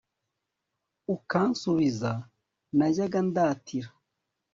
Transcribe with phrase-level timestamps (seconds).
[1.15, 3.89] ukansubiza.najyaga ndatira